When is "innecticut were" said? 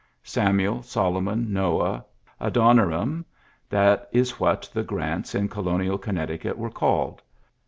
5.99-6.71